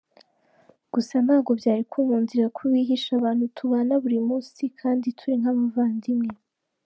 Gusa 0.93 1.15
ntabwo 1.25 1.51
byari 1.59 1.83
kunkundira 1.91 2.47
kubihisha 2.57 3.09
abantu 3.19 3.43
tubana 3.55 3.93
buri 4.03 4.17
munsi 4.27 4.61
kandi 4.79 5.07
turi 5.17 5.33
nk’abavandimwe. 5.41 6.33